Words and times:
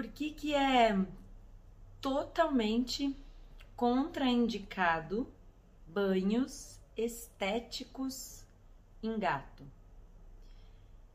Por 0.00 0.08
que, 0.08 0.30
que 0.30 0.54
é 0.54 0.98
totalmente 2.00 3.14
contraindicado 3.76 5.30
banhos 5.86 6.80
estéticos 6.96 8.46
em 9.02 9.18
gato? 9.18 9.62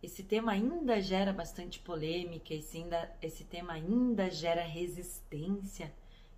Esse 0.03 0.21
tema 0.21 0.51
ainda 0.51 1.01
gera 1.01 1.33
bastante 1.33 1.79
polêmica, 1.79 2.53
esse, 2.53 2.77
ainda, 2.77 3.11
esse 3.23 3.43
tema 3.43 3.73
ainda 3.73 4.29
gera 4.29 4.61
resistência 4.61 5.91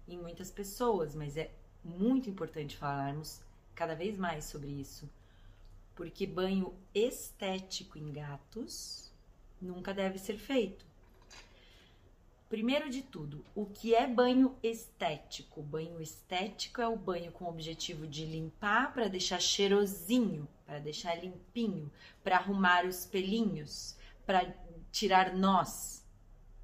em 0.07 0.17
muitas 0.17 0.49
pessoas, 0.49 1.13
mas 1.13 1.35
é 1.35 1.51
muito 1.83 2.29
importante 2.29 2.77
falarmos 2.77 3.41
cada 3.75 3.93
vez 3.93 4.17
mais 4.17 4.45
sobre 4.45 4.69
isso, 4.69 5.09
porque 5.93 6.25
banho 6.25 6.73
estético 6.95 7.97
em 7.97 8.09
gatos 8.09 9.11
nunca 9.61 9.93
deve 9.93 10.17
ser 10.17 10.37
feito. 10.37 10.87
Primeiro 12.49 12.89
de 12.89 13.01
tudo, 13.01 13.43
o 13.53 13.65
que 13.65 13.93
é 13.93 14.07
banho 14.07 14.55
estético? 14.63 15.61
Banho 15.61 16.01
estético 16.01 16.81
é 16.81 16.87
o 16.87 16.95
banho 16.95 17.29
com 17.29 17.43
o 17.43 17.49
objetivo 17.49 18.07
de 18.07 18.25
limpar 18.25 18.93
para 18.93 19.09
deixar 19.09 19.41
cheirosinho, 19.41 20.47
para 20.65 20.79
deixar 20.79 21.15
limpinho, 21.15 21.91
para 22.23 22.37
arrumar 22.37 22.85
os 22.85 23.05
pelinhos, 23.05 23.97
para 24.25 24.55
tirar 24.93 25.35
nós 25.35 26.05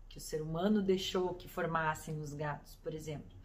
que 0.07 0.17
o 0.17 0.21
ser 0.21 0.41
humano 0.41 0.81
deixou 0.81 1.33
que 1.33 1.49
formassem 1.49 2.17
os 2.21 2.33
gatos, 2.33 2.75
por 2.75 2.93
exemplo. 2.93 3.35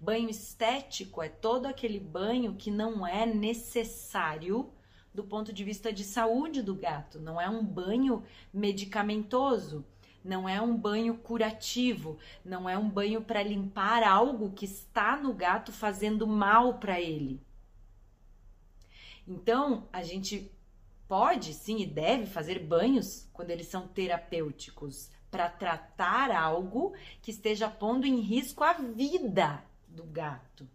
Banho 0.00 0.30
estético 0.30 1.20
é 1.20 1.28
todo 1.28 1.66
aquele 1.66 1.98
banho 1.98 2.54
que 2.54 2.70
não 2.70 3.04
é 3.04 3.26
necessário 3.26 4.70
do 5.12 5.24
ponto 5.24 5.52
de 5.52 5.64
vista 5.64 5.92
de 5.92 6.04
saúde 6.04 6.62
do 6.62 6.76
gato, 6.76 7.18
não 7.18 7.40
é 7.40 7.48
um 7.48 7.64
banho 7.64 8.22
medicamentoso 8.52 9.84
não 10.24 10.48
é 10.48 10.60
um 10.60 10.76
banho 10.76 11.16
curativo, 11.16 12.18
não 12.44 12.68
é 12.68 12.76
um 12.76 12.88
banho 12.88 13.22
para 13.22 13.42
limpar 13.42 14.02
algo 14.02 14.52
que 14.52 14.64
está 14.64 15.16
no 15.16 15.32
gato 15.32 15.72
fazendo 15.72 16.26
mal 16.26 16.74
para 16.78 17.00
ele. 17.00 17.40
Então, 19.26 19.88
a 19.92 20.02
gente 20.02 20.50
pode 21.06 21.54
sim 21.54 21.80
e 21.80 21.86
deve 21.86 22.26
fazer 22.26 22.58
banhos 22.58 23.28
quando 23.32 23.50
eles 23.50 23.66
são 23.68 23.86
terapêuticos 23.86 25.10
para 25.30 25.48
tratar 25.48 26.30
algo 26.30 26.94
que 27.22 27.30
esteja 27.30 27.68
pondo 27.68 28.06
em 28.06 28.20
risco 28.20 28.64
a 28.64 28.72
vida 28.72 29.62
do 29.86 30.04
gato. 30.04 30.68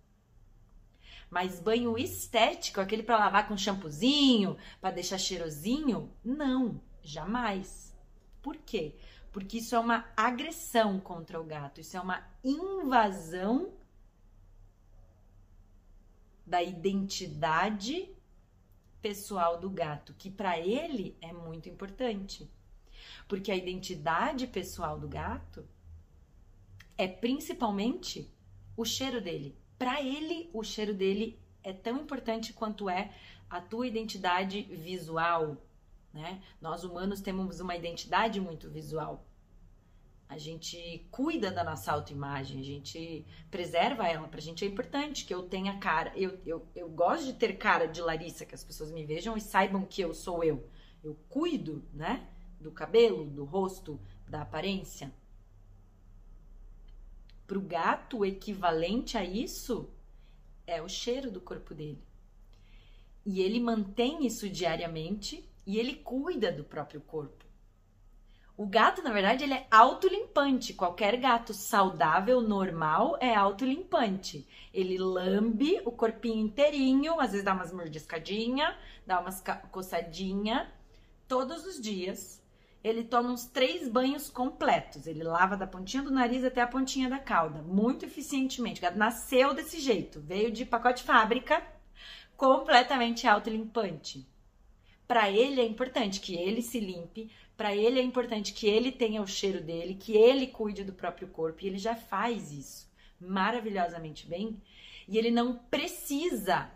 Mas 1.30 1.60
banho 1.60 1.98
estético, 1.98 2.80
aquele 2.80 3.02
para 3.02 3.18
lavar 3.18 3.48
com 3.48 3.58
shampoozinho, 3.58 4.56
para 4.80 4.92
deixar 4.92 5.18
cheirosinho, 5.18 6.12
não, 6.24 6.80
jamais. 7.02 7.92
Por 8.40 8.56
quê? 8.58 8.96
Porque 9.34 9.58
isso 9.58 9.76
é 9.76 9.80
uma 9.80 10.06
agressão 10.16 11.00
contra 11.00 11.42
o 11.42 11.44
gato, 11.44 11.82
isso 11.82 11.98
é 11.98 12.00
uma 12.00 12.24
invasão 12.44 13.74
da 16.46 16.62
identidade 16.62 18.10
pessoal 19.02 19.60
do 19.60 19.72
gato, 19.72 20.14
que 20.14 20.30
para 20.30 20.60
ele 20.60 21.18
é 21.20 21.34
muito 21.34 21.68
importante. 21.68 22.48
Porque 23.28 23.52
a 23.52 23.56
identidade 23.56 24.46
pessoal 24.46 25.00
do 25.00 25.08
gato 25.08 25.68
é 26.96 27.08
principalmente 27.08 28.32
o 28.78 28.86
cheiro 28.86 29.20
dele. 29.20 29.58
Para 29.80 30.00
ele, 30.02 30.48
o 30.54 30.64
cheiro 30.64 30.94
dele 30.94 31.40
é 31.64 31.74
tão 31.74 32.02
importante 32.02 32.54
quanto 32.54 32.88
é 32.88 33.12
a 33.50 33.60
tua 33.60 33.88
identidade 33.88 34.62
visual, 34.62 35.58
né? 36.14 36.42
Nós 36.62 36.84
humanos 36.84 37.22
temos 37.22 37.60
uma 37.60 37.76
identidade 37.76 38.40
muito 38.40 38.70
visual. 38.70 39.26
A 40.30 40.38
gente 40.38 41.06
cuida 41.12 41.52
da 41.52 41.64
nossa 41.64 41.92
autoimagem, 41.92 42.60
a 42.60 42.64
gente 42.64 43.26
preserva 43.52 44.08
ela. 44.08 44.28
Pra 44.28 44.42
gente 44.42 44.64
é 44.64 44.68
importante 44.68 45.26
que 45.26 45.34
eu 45.34 45.44
tenha 45.44 45.78
cara. 45.78 46.12
Eu, 46.16 46.40
eu, 46.46 46.68
eu 46.76 46.90
gosto 46.90 47.26
de 47.26 47.34
ter 47.34 47.58
cara 47.58 47.88
de 47.88 48.02
Larissa, 48.02 48.46
que 48.46 48.56
as 48.56 48.64
pessoas 48.64 48.92
me 48.92 49.06
vejam 49.06 49.36
e 49.36 49.42
saibam 49.42 49.86
que 49.86 50.02
eu 50.02 50.14
sou 50.14 50.44
eu. 50.44 50.68
Eu 51.04 51.16
cuido, 51.30 51.84
né? 51.94 52.28
Do 52.60 52.72
cabelo, 52.72 53.26
do 53.26 53.44
rosto, 53.44 54.00
da 54.28 54.42
aparência. 54.42 55.14
Pro 57.46 57.62
gato, 57.62 58.20
o 58.20 58.26
equivalente 58.26 59.18
a 59.18 59.24
isso 59.24 59.90
é 60.66 60.82
o 60.82 60.88
cheiro 60.88 61.30
do 61.30 61.42
corpo 61.42 61.76
dele. 61.76 62.02
E 63.26 63.42
ele 63.42 63.60
mantém 63.60 64.26
isso 64.26 64.50
diariamente 64.50 65.48
e 65.66 65.80
ele 65.80 65.96
cuida 65.96 66.52
do 66.52 66.64
próprio 66.64 67.02
corpo. 67.02 67.44
O 68.56 68.68
gato, 68.68 69.02
na 69.02 69.12
verdade, 69.12 69.44
ele 69.44 69.56
é 69.56 69.66
autolimpante. 69.72 70.76
Qualquer 70.76 71.18
gato 71.18 71.56
saudável, 71.56 72.40
normal, 72.40 73.18
é 73.20 73.34
autolimpante. 73.34 74.48
Ele 74.72 74.96
lambe 75.00 75.82
o 75.86 75.92
corpinho 75.92 76.46
inteirinho, 76.46 77.20
às 77.20 77.32
vezes 77.32 77.44
dá 77.44 77.54
umas 77.54 77.72
mordiscadinha, 77.72 78.78
dá 79.08 79.20
umas 79.20 79.44
coçadinha, 79.72 80.72
todos 81.28 81.66
os 81.66 81.82
dias. 81.82 82.44
Ele 82.84 83.04
toma 83.04 83.32
uns 83.32 83.46
três 83.46 83.88
banhos 83.90 84.30
completos. 84.30 85.08
Ele 85.08 85.24
lava 85.24 85.58
da 85.58 85.66
pontinha 85.66 86.04
do 86.04 86.12
nariz 86.12 86.44
até 86.44 86.62
a 86.62 86.68
pontinha 86.68 87.10
da 87.10 87.18
cauda, 87.18 87.64
muito 87.64 88.06
eficientemente. 88.06 88.80
O 88.80 88.84
gato 88.84 88.98
nasceu 89.00 89.56
desse 89.56 89.80
jeito, 89.80 90.22
veio 90.22 90.52
de 90.52 90.64
pacote 90.64 91.02
fábrica, 91.02 91.64
completamente 92.38 93.26
autolimpante. 93.26 94.32
Para 95.14 95.30
ele 95.30 95.62
é 95.62 95.64
importante 95.64 96.20
que 96.20 96.34
ele 96.34 96.64
se 96.64 96.80
limpe, 96.80 97.30
para 97.56 97.76
ele 97.76 98.00
é 98.00 98.02
importante 98.02 98.52
que 98.52 98.66
ele 98.66 98.92
tenha 98.92 99.22
o 99.22 99.28
cheiro 99.28 99.62
dele, 99.62 99.94
que 99.94 100.18
ele 100.18 100.48
cuide 100.48 100.84
do 100.84 100.92
próprio 100.92 101.28
corpo, 101.28 101.60
e 101.62 101.68
ele 101.68 101.78
já 101.78 101.96
faz 101.96 102.52
isso 102.52 102.92
maravilhosamente 103.20 104.26
bem, 104.26 104.60
e 105.08 105.16
ele 105.16 105.30
não 105.30 105.56
precisa 105.70 106.72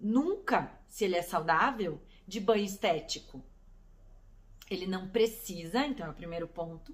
nunca, 0.00 0.76
se 0.88 1.04
ele 1.04 1.14
é 1.14 1.22
saudável, 1.22 2.02
de 2.26 2.40
banho 2.40 2.64
estético. 2.64 3.40
Ele 4.68 4.88
não 4.88 5.08
precisa, 5.08 5.86
então 5.86 6.08
é 6.08 6.10
o 6.10 6.14
primeiro 6.14 6.48
ponto 6.48 6.92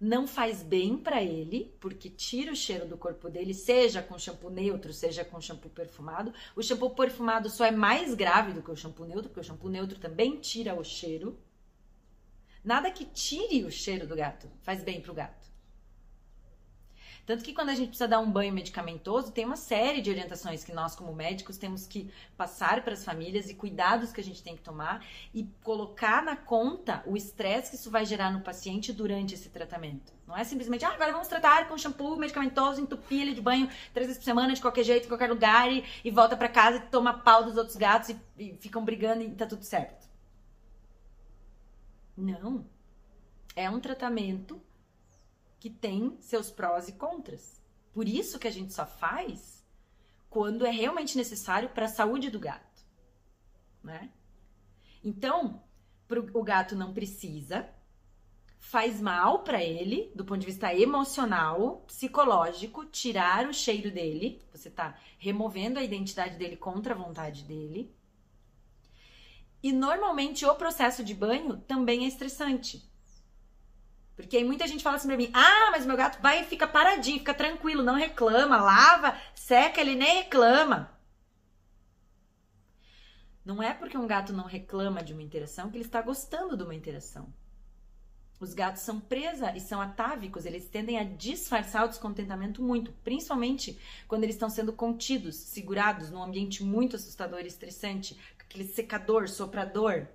não 0.00 0.26
faz 0.26 0.62
bem 0.62 0.96
para 0.96 1.22
ele, 1.22 1.74
porque 1.80 2.10
tira 2.10 2.52
o 2.52 2.56
cheiro 2.56 2.86
do 2.86 2.96
corpo 2.96 3.30
dele, 3.30 3.54
seja 3.54 4.02
com 4.02 4.18
shampoo 4.18 4.50
neutro, 4.50 4.92
seja 4.92 5.24
com 5.24 5.40
shampoo 5.40 5.70
perfumado. 5.70 6.32
O 6.54 6.62
shampoo 6.62 6.90
perfumado 6.90 7.48
só 7.48 7.64
é 7.64 7.70
mais 7.70 8.14
grave 8.14 8.52
do 8.52 8.62
que 8.62 8.70
o 8.70 8.76
shampoo 8.76 9.06
neutro, 9.06 9.28
porque 9.28 9.40
o 9.40 9.44
shampoo 9.44 9.70
neutro 9.70 9.98
também 9.98 10.36
tira 10.38 10.74
o 10.74 10.84
cheiro. 10.84 11.38
Nada 12.62 12.90
que 12.90 13.04
tire 13.04 13.64
o 13.64 13.70
cheiro 13.70 14.06
do 14.06 14.16
gato 14.16 14.50
faz 14.62 14.82
bem 14.82 15.00
pro 15.00 15.14
gato. 15.14 15.43
Tanto 17.26 17.42
que 17.42 17.54
quando 17.54 17.70
a 17.70 17.74
gente 17.74 17.88
precisa 17.88 18.06
dar 18.06 18.20
um 18.20 18.30
banho 18.30 18.52
medicamentoso, 18.52 19.32
tem 19.32 19.46
uma 19.46 19.56
série 19.56 20.02
de 20.02 20.10
orientações 20.10 20.62
que 20.62 20.72
nós, 20.72 20.94
como 20.94 21.14
médicos, 21.14 21.56
temos 21.56 21.86
que 21.86 22.10
passar 22.36 22.82
para 22.84 22.92
as 22.92 23.04
famílias 23.04 23.48
e 23.48 23.54
cuidados 23.54 24.12
que 24.12 24.20
a 24.20 24.24
gente 24.24 24.42
tem 24.42 24.54
que 24.54 24.62
tomar 24.62 25.04
e 25.32 25.44
colocar 25.62 26.22
na 26.22 26.36
conta 26.36 27.02
o 27.06 27.16
estresse 27.16 27.70
que 27.70 27.76
isso 27.76 27.90
vai 27.90 28.04
gerar 28.04 28.30
no 28.30 28.40
paciente 28.40 28.92
durante 28.92 29.34
esse 29.34 29.48
tratamento. 29.48 30.12
Não 30.26 30.36
é 30.36 30.44
simplesmente, 30.44 30.84
ah, 30.84 30.90
agora 30.90 31.12
vamos 31.12 31.28
tratar 31.28 31.66
com 31.66 31.78
shampoo 31.78 32.16
medicamentoso, 32.16 32.80
entupir 32.80 33.22
ele 33.22 33.34
de 33.34 33.40
banho 33.40 33.68
três 33.94 34.06
vezes 34.06 34.18
por 34.18 34.24
semana, 34.24 34.52
de 34.52 34.60
qualquer 34.60 34.84
jeito, 34.84 35.06
em 35.06 35.08
qualquer 35.08 35.30
lugar, 35.30 35.72
e, 35.72 35.82
e 36.04 36.10
volta 36.10 36.36
para 36.36 36.48
casa 36.48 36.76
e 36.76 36.80
toma 36.88 37.14
pau 37.14 37.44
dos 37.44 37.56
outros 37.56 37.76
gatos 37.76 38.10
e, 38.10 38.20
e 38.38 38.54
ficam 38.56 38.84
brigando 38.84 39.22
e 39.22 39.30
tá 39.30 39.46
tudo 39.46 39.64
certo. 39.64 40.06
Não. 42.16 42.66
É 43.56 43.70
um 43.70 43.80
tratamento 43.80 44.60
que 45.64 45.70
tem 45.70 46.14
seus 46.20 46.50
prós 46.50 46.88
e 46.88 46.92
contras. 46.92 47.58
Por 47.90 48.06
isso 48.06 48.38
que 48.38 48.46
a 48.46 48.50
gente 48.50 48.74
só 48.74 48.84
faz 48.84 49.64
quando 50.28 50.66
é 50.66 50.70
realmente 50.70 51.16
necessário 51.16 51.70
para 51.70 51.86
a 51.86 51.88
saúde 51.88 52.28
do 52.28 52.38
gato, 52.38 52.84
né? 53.82 54.12
Então, 55.02 55.64
pro, 56.06 56.28
o 56.38 56.42
gato 56.42 56.76
não 56.76 56.92
precisa, 56.92 57.66
faz 58.58 59.00
mal 59.00 59.42
para 59.42 59.64
ele, 59.64 60.12
do 60.14 60.22
ponto 60.22 60.40
de 60.40 60.44
vista 60.44 60.74
emocional, 60.74 61.82
psicológico, 61.86 62.84
tirar 62.84 63.48
o 63.48 63.54
cheiro 63.54 63.90
dele, 63.90 64.42
você 64.52 64.68
tá 64.68 64.98
removendo 65.16 65.78
a 65.78 65.82
identidade 65.82 66.36
dele 66.36 66.58
contra 66.58 66.92
a 66.92 66.98
vontade 66.98 67.42
dele. 67.42 67.90
E 69.62 69.72
normalmente 69.72 70.44
o 70.44 70.54
processo 70.56 71.02
de 71.02 71.14
banho 71.14 71.56
também 71.56 72.04
é 72.04 72.08
estressante. 72.08 72.86
Porque 74.16 74.36
aí 74.36 74.44
muita 74.44 74.66
gente 74.66 74.82
fala 74.82 74.96
assim 74.96 75.08
pra 75.08 75.16
mim: 75.16 75.30
ah, 75.34 75.70
mas 75.70 75.84
meu 75.86 75.96
gato 75.96 76.20
vai 76.22 76.40
e 76.40 76.44
fica 76.44 76.66
paradinho, 76.66 77.18
fica 77.18 77.34
tranquilo, 77.34 77.82
não 77.82 77.94
reclama, 77.94 78.60
lava, 78.60 79.16
seca, 79.34 79.80
ele 79.80 79.94
nem 79.94 80.22
reclama. 80.22 80.90
Não 83.44 83.62
é 83.62 83.74
porque 83.74 83.98
um 83.98 84.06
gato 84.06 84.32
não 84.32 84.44
reclama 84.44 85.02
de 85.02 85.12
uma 85.12 85.22
interação 85.22 85.70
que 85.70 85.76
ele 85.76 85.84
está 85.84 86.00
gostando 86.00 86.56
de 86.56 86.62
uma 86.62 86.74
interação. 86.74 87.32
Os 88.40 88.52
gatos 88.52 88.82
são 88.82 88.98
presa 88.98 89.56
e 89.56 89.60
são 89.60 89.80
atávicos, 89.80 90.44
eles 90.44 90.68
tendem 90.68 90.98
a 90.98 91.04
disfarçar 91.04 91.84
o 91.84 91.88
descontentamento 91.88 92.62
muito, 92.62 92.92
principalmente 93.04 93.78
quando 94.08 94.24
eles 94.24 94.34
estão 94.34 94.50
sendo 94.50 94.72
contidos, 94.72 95.36
segurados 95.36 96.10
num 96.10 96.22
ambiente 96.22 96.62
muito 96.64 96.96
assustador 96.96 97.40
e 97.40 97.46
estressante, 97.46 98.18
aquele 98.38 98.64
secador, 98.64 99.28
soprador. 99.28 100.06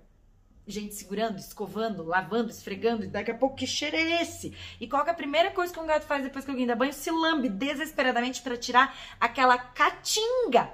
Gente 0.70 0.94
segurando, 0.94 1.38
escovando, 1.38 2.04
lavando, 2.04 2.50
esfregando, 2.50 3.04
e 3.04 3.08
daqui 3.08 3.30
a 3.30 3.36
pouco 3.36 3.56
que 3.56 3.66
cheiro 3.66 3.96
é 3.96 4.22
esse? 4.22 4.56
E 4.80 4.88
qual 4.88 5.06
é 5.06 5.10
a 5.10 5.14
primeira 5.14 5.50
coisa 5.50 5.72
que 5.72 5.80
um 5.80 5.86
gato 5.86 6.06
faz 6.06 6.22
depois 6.22 6.44
que 6.44 6.50
alguém 6.50 6.66
dá 6.66 6.74
banho? 6.74 6.92
Se 6.92 7.10
lambe 7.10 7.48
desesperadamente 7.48 8.42
para 8.42 8.56
tirar 8.56 8.96
aquela 9.18 9.58
catinga 9.58 10.72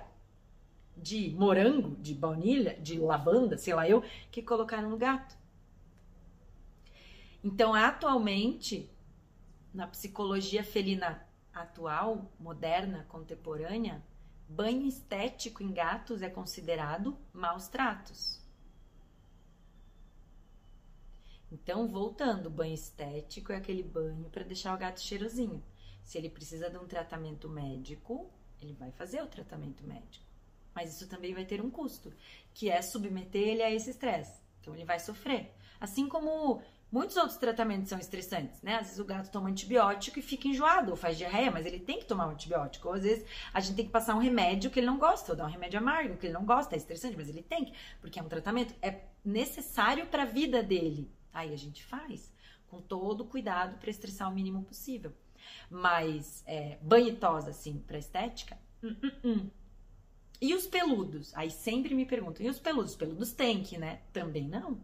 de 0.96 1.30
morango, 1.30 1.94
de 1.96 2.14
baunilha, 2.14 2.78
de 2.80 2.98
lavanda, 2.98 3.58
sei 3.58 3.74
lá 3.74 3.88
eu, 3.88 4.02
que 4.30 4.42
colocaram 4.42 4.88
no 4.88 4.96
gato. 4.96 5.36
Então, 7.44 7.74
atualmente, 7.74 8.90
na 9.72 9.86
psicologia 9.86 10.64
felina 10.64 11.24
atual, 11.52 12.32
moderna, 12.40 13.04
contemporânea, 13.08 14.02
banho 14.48 14.86
estético 14.86 15.62
em 15.62 15.72
gatos 15.72 16.22
é 16.22 16.30
considerado 16.30 17.16
maus 17.32 17.68
tratos. 17.68 18.45
Então, 21.62 21.88
voltando, 21.88 22.50
banho 22.50 22.74
estético 22.74 23.50
é 23.50 23.56
aquele 23.56 23.82
banho 23.82 24.28
para 24.30 24.44
deixar 24.44 24.74
o 24.74 24.78
gato 24.78 25.00
cheirosinho. 25.00 25.62
Se 26.04 26.18
ele 26.18 26.28
precisa 26.28 26.68
de 26.68 26.76
um 26.76 26.86
tratamento 26.86 27.48
médico, 27.48 28.30
ele 28.60 28.74
vai 28.74 28.90
fazer 28.92 29.22
o 29.22 29.26
tratamento 29.26 29.82
médico. 29.82 30.24
Mas 30.74 30.94
isso 30.94 31.08
também 31.08 31.32
vai 31.32 31.46
ter 31.46 31.62
um 31.62 31.70
custo, 31.70 32.12
que 32.52 32.68
é 32.68 32.82
submeter 32.82 33.48
ele 33.48 33.62
a 33.62 33.70
esse 33.70 33.88
estresse. 33.88 34.38
Então, 34.60 34.74
ele 34.74 34.84
vai 34.84 35.00
sofrer. 35.00 35.54
Assim 35.80 36.06
como 36.08 36.60
muitos 36.92 37.16
outros 37.16 37.38
tratamentos 37.38 37.88
são 37.88 37.98
estressantes, 37.98 38.60
né? 38.62 38.76
Às 38.76 38.88
vezes 38.88 38.98
o 38.98 39.04
gato 39.04 39.30
toma 39.30 39.48
antibiótico 39.48 40.18
e 40.18 40.22
fica 40.22 40.48
enjoado, 40.48 40.90
ou 40.90 40.96
faz 40.96 41.16
diarreia, 41.16 41.50
mas 41.50 41.64
ele 41.64 41.80
tem 41.80 41.98
que 41.98 42.04
tomar 42.04 42.26
um 42.26 42.32
antibiótico. 42.32 42.88
Ou 42.88 42.94
às 42.94 43.02
vezes 43.02 43.26
a 43.52 43.60
gente 43.60 43.76
tem 43.76 43.86
que 43.86 43.90
passar 43.90 44.14
um 44.14 44.20
remédio 44.20 44.70
que 44.70 44.78
ele 44.78 44.86
não 44.86 44.98
gosta, 44.98 45.32
ou 45.32 45.36
dar 45.36 45.46
um 45.46 45.50
remédio 45.50 45.78
amargo 45.78 46.18
que 46.18 46.26
ele 46.26 46.34
não 46.34 46.44
gosta, 46.44 46.76
é 46.76 46.78
estressante, 46.78 47.16
mas 47.16 47.30
ele 47.30 47.42
tem 47.42 47.64
que, 47.64 47.72
porque 47.98 48.20
é 48.20 48.22
um 48.22 48.28
tratamento, 48.28 48.74
é 48.82 49.00
necessário 49.24 50.06
para 50.06 50.24
a 50.24 50.26
vida 50.26 50.62
dele. 50.62 51.15
Aí 51.36 51.52
a 51.52 51.56
gente 51.56 51.84
faz 51.84 52.32
com 52.66 52.80
todo 52.80 53.26
cuidado 53.26 53.78
para 53.78 53.90
estressar 53.90 54.30
o 54.30 54.34
mínimo 54.34 54.64
possível. 54.64 55.12
Mas 55.70 56.42
é, 56.46 56.78
banho 56.80 57.08
e 57.08 57.16
tosa, 57.16 57.50
assim, 57.50 57.78
para 57.86 57.98
estética, 57.98 58.58
hum, 58.82 58.96
hum, 59.02 59.10
hum. 59.22 59.50
E 60.40 60.54
os 60.54 60.66
peludos? 60.66 61.34
Aí 61.36 61.50
sempre 61.50 61.94
me 61.94 62.06
perguntam, 62.06 62.44
e 62.44 62.48
os 62.48 62.58
peludos? 62.58 62.92
Os 62.92 62.96
peludos 62.96 63.32
tem 63.32 63.62
que, 63.62 63.76
né? 63.76 64.00
Também 64.14 64.48
não. 64.48 64.80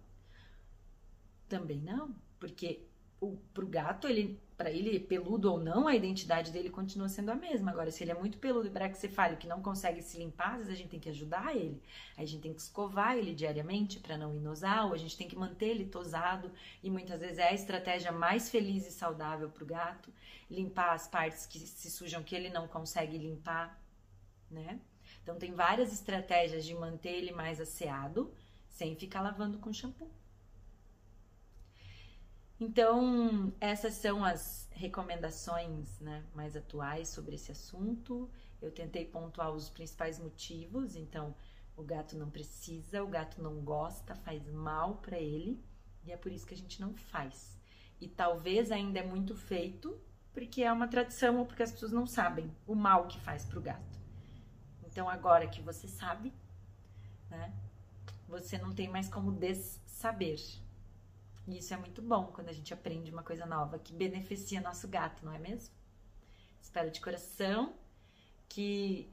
Também 1.49 1.81
não, 1.81 2.15
porque 2.39 2.87
o, 3.23 3.37
pro 3.55 3.69
gato, 3.69 4.09
ele, 4.09 4.43
para 4.57 4.69
ele, 4.69 4.99
peludo 4.99 5.53
ou 5.53 5.61
não, 5.61 5.87
a 5.87 5.95
identidade 5.95 6.51
dele 6.51 6.69
continua 6.69 7.09
sendo 7.09 7.31
a 7.31 7.37
mesma. 7.37 7.71
Agora, 7.71 7.89
se 7.93 8.03
ele 8.03 8.11
é 8.11 8.15
muito 8.15 8.37
peludo 8.37 8.67
e 8.67 8.71
braxcefálico 8.71 9.43
que 9.43 9.47
não 9.47 9.63
consegue 9.63 10.03
se 10.03 10.19
limpar, 10.19 10.55
às 10.55 10.57
vezes 10.59 10.73
a 10.73 10.75
gente 10.75 10.91
tem 10.91 10.99
que 10.99 11.09
ajudar 11.09 11.55
ele. 11.55 11.81
A 12.17 12.25
gente 12.25 12.43
tem 12.43 12.53
que 12.53 12.61
escovar 12.61 13.17
ele 13.17 13.33
diariamente 13.33 14.01
para 14.01 14.19
não 14.19 14.35
inosar, 14.35 14.87
ou 14.87 14.93
a 14.93 14.97
gente 14.97 15.17
tem 15.17 15.29
que 15.29 15.37
manter 15.37 15.69
ele 15.69 15.87
tosado, 15.87 16.51
e 16.83 16.91
muitas 16.91 17.21
vezes 17.21 17.39
é 17.39 17.49
a 17.49 17.55
estratégia 17.55 18.11
mais 18.11 18.51
feliz 18.51 18.89
e 18.89 18.91
saudável 18.91 19.49
pro 19.49 19.65
gato, 19.65 20.13
limpar 20.51 20.93
as 20.93 21.07
partes 21.07 21.47
que 21.47 21.61
se 21.61 21.91
sujam 21.93 22.25
que 22.25 22.35
ele 22.35 22.51
não 22.51 22.67
consegue 22.67 23.17
limpar, 23.17 23.81
né? 24.51 24.81
Então 25.23 25.37
tem 25.37 25.53
várias 25.55 25.93
estratégias 25.93 26.65
de 26.65 26.75
manter 26.75 27.11
ele 27.11 27.31
mais 27.31 27.61
asseado, 27.61 28.35
sem 28.69 28.97
ficar 28.97 29.21
lavando 29.21 29.59
com 29.59 29.73
shampoo. 29.73 30.11
Então, 32.64 33.53
essas 33.61 33.94
são 33.94 34.25
as 34.25 34.69
recomendações 34.70 35.99
né, 35.99 36.23
mais 36.32 36.56
atuais 36.56 37.09
sobre 37.09 37.35
esse 37.35 37.50
assunto. 37.50 38.31
Eu 38.61 38.70
tentei 38.70 39.05
pontuar 39.05 39.50
os 39.50 39.69
principais 39.69 40.20
motivos. 40.20 40.94
Então, 40.94 41.35
o 41.76 41.82
gato 41.82 42.17
não 42.17 42.31
precisa, 42.31 43.03
o 43.03 43.09
gato 43.09 43.43
não 43.43 43.56
gosta, 43.62 44.14
faz 44.14 44.47
mal 44.47 44.99
para 44.99 45.19
ele 45.19 45.61
e 46.05 46.12
é 46.12 46.17
por 46.17 46.31
isso 46.31 46.47
que 46.47 46.55
a 46.55 46.56
gente 46.56 46.81
não 46.81 46.94
faz. 46.94 47.59
E 48.00 48.06
talvez 48.06 48.70
ainda 48.70 49.00
é 49.00 49.05
muito 49.05 49.35
feito 49.35 50.00
porque 50.32 50.62
é 50.62 50.73
uma 50.73 50.87
tradição 50.87 51.41
ou 51.41 51.47
porque 51.47 51.65
as 51.65 51.73
pessoas 51.73 51.91
não 51.91 52.06
sabem 52.06 52.49
o 52.65 52.76
mal 52.76 53.08
que 53.08 53.19
faz 53.19 53.44
para 53.44 53.58
o 53.58 53.62
gato. 53.62 53.99
Então, 54.87 55.08
agora 55.08 55.49
que 55.49 55.61
você 55.61 55.88
sabe, 55.88 56.32
né, 57.29 57.53
você 58.29 58.56
não 58.56 58.73
tem 58.73 58.88
mais 58.88 59.08
como 59.08 59.32
dessaber. 59.32 60.38
E 61.47 61.59
isso 61.59 61.75
é 61.75 61.77
muito 61.77 62.00
bom 62.00 62.27
quando 62.27 62.49
a 62.49 62.53
gente 62.53 62.73
aprende 62.73 63.11
uma 63.11 63.23
coisa 63.23 63.44
nova 63.44 63.79
que 63.79 63.93
beneficia 63.93 64.61
nosso 64.61 64.87
gato, 64.89 65.25
não 65.25 65.33
é 65.33 65.39
mesmo? 65.39 65.75
Espero 66.61 66.91
de 66.91 67.00
coração 67.00 67.75
que 68.49 69.12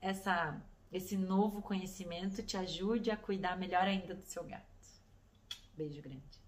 essa, 0.00 0.60
esse 0.92 1.16
novo 1.16 1.62
conhecimento 1.62 2.42
te 2.42 2.56
ajude 2.56 3.10
a 3.10 3.16
cuidar 3.16 3.56
melhor 3.56 3.84
ainda 3.84 4.14
do 4.14 4.22
seu 4.22 4.44
gato. 4.44 4.66
Beijo 5.74 6.02
grande. 6.02 6.47